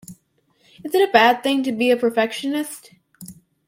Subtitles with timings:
[0.83, 2.89] Is it a bad thing to be a perfectionist?